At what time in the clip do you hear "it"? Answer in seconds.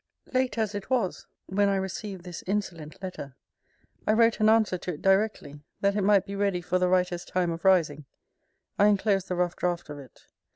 0.73-0.89, 4.95-5.01, 5.95-6.01, 9.99-10.25